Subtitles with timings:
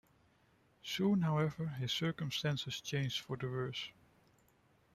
[0.81, 3.89] Soon, however, his circumstances changed for the worse.